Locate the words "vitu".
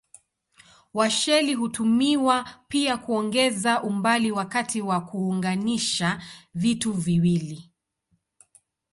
6.53-6.93